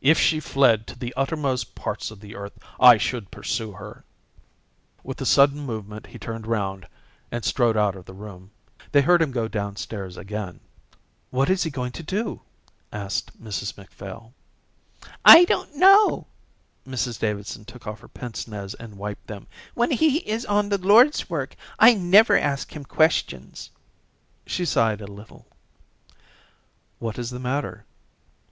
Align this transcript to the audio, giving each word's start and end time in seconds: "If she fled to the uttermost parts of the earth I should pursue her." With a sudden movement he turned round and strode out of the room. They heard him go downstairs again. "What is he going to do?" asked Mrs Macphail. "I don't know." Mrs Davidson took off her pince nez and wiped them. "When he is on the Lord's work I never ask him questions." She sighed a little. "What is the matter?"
"If 0.00 0.18
she 0.18 0.40
fled 0.40 0.86
to 0.86 0.98
the 0.98 1.12
uttermost 1.14 1.74
parts 1.74 2.10
of 2.10 2.20
the 2.20 2.34
earth 2.34 2.58
I 2.80 2.96
should 2.96 3.30
pursue 3.30 3.72
her." 3.72 4.02
With 5.04 5.20
a 5.20 5.26
sudden 5.26 5.60
movement 5.60 6.06
he 6.06 6.18
turned 6.18 6.46
round 6.46 6.88
and 7.30 7.44
strode 7.44 7.76
out 7.76 7.94
of 7.94 8.06
the 8.06 8.14
room. 8.14 8.50
They 8.92 9.02
heard 9.02 9.20
him 9.20 9.30
go 9.30 9.48
downstairs 9.48 10.16
again. 10.16 10.60
"What 11.28 11.50
is 11.50 11.64
he 11.64 11.70
going 11.70 11.92
to 11.92 12.02
do?" 12.02 12.40
asked 12.94 13.44
Mrs 13.44 13.76
Macphail. 13.76 14.32
"I 15.22 15.44
don't 15.44 15.76
know." 15.76 16.28
Mrs 16.88 17.18
Davidson 17.20 17.66
took 17.66 17.86
off 17.86 18.00
her 18.00 18.08
pince 18.08 18.48
nez 18.48 18.72
and 18.80 18.96
wiped 18.96 19.26
them. 19.26 19.46
"When 19.74 19.90
he 19.90 20.20
is 20.26 20.46
on 20.46 20.70
the 20.70 20.78
Lord's 20.78 21.28
work 21.28 21.56
I 21.78 21.92
never 21.92 22.38
ask 22.38 22.74
him 22.74 22.86
questions." 22.86 23.68
She 24.46 24.64
sighed 24.64 25.02
a 25.02 25.06
little. 25.06 25.44
"What 26.98 27.18
is 27.18 27.28
the 27.28 27.38
matter?" 27.38 27.84